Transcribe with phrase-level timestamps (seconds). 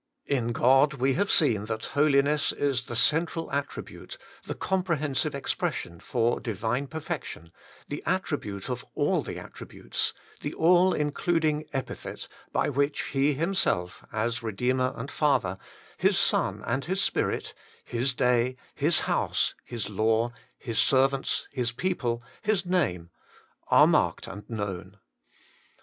[0.25, 6.39] In God we have seen that holiness is the central attribute, the comprehensive expression for
[6.39, 7.51] Divine perfection,
[7.87, 14.41] the attribute of all the attributes, the all including epithet by which He Himself, as
[14.41, 15.59] Redeemer and Father,
[15.97, 17.53] His Son and His Spirit,
[17.85, 23.11] His Day, His House, His Law, His Servants, His People, His Name,
[23.67, 24.97] are marked and known.